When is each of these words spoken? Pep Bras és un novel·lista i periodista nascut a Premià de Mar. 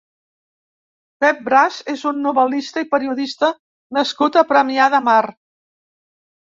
Pep 1.23 1.43
Bras 1.49 1.77
és 1.93 2.07
un 2.13 2.19
novel·lista 2.29 2.85
i 2.87 2.91
periodista 2.97 3.53
nascut 4.01 4.43
a 4.43 4.49
Premià 4.55 4.93
de 4.97 5.07
Mar. 5.11 5.23